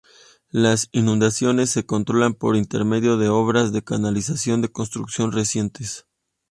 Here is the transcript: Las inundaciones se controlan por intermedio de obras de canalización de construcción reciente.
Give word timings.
Las 0.49 0.89
inundaciones 0.93 1.69
se 1.69 1.85
controlan 1.85 2.33
por 2.33 2.55
intermedio 2.55 3.17
de 3.17 3.29
obras 3.29 3.71
de 3.71 3.83
canalización 3.83 4.63
de 4.63 4.71
construcción 4.71 5.31
reciente. 5.31 5.85